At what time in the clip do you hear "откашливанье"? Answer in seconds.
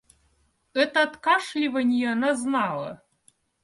1.03-2.13